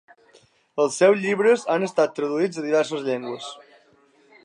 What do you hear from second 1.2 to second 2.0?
llibres han